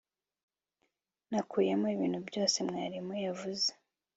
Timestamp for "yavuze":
3.25-3.67